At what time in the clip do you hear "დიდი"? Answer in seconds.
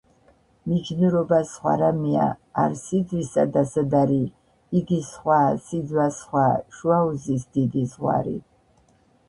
7.59-7.89